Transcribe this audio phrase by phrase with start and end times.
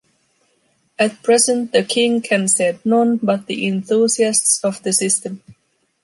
[0.97, 5.43] At present the King can send none but the enthusiasts of the system.